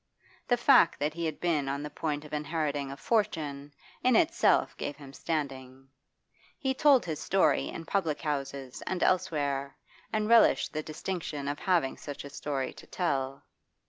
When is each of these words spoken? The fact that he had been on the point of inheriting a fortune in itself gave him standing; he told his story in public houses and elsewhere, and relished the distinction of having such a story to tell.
The 0.47 0.57
fact 0.57 0.97
that 0.99 1.13
he 1.13 1.25
had 1.27 1.39
been 1.39 1.69
on 1.69 1.83
the 1.83 1.91
point 1.91 2.25
of 2.25 2.33
inheriting 2.33 2.89
a 2.91 2.97
fortune 2.97 3.71
in 4.03 4.15
itself 4.15 4.75
gave 4.75 4.95
him 4.97 5.13
standing; 5.13 5.89
he 6.57 6.73
told 6.73 7.05
his 7.05 7.19
story 7.19 7.69
in 7.69 7.85
public 7.85 8.19
houses 8.21 8.81
and 8.87 9.03
elsewhere, 9.03 9.77
and 10.11 10.27
relished 10.27 10.73
the 10.73 10.81
distinction 10.81 11.47
of 11.47 11.59
having 11.59 11.97
such 11.97 12.25
a 12.25 12.31
story 12.31 12.73
to 12.73 12.87
tell. 12.87 13.43